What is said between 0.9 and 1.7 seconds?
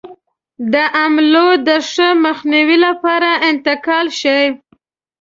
حملو د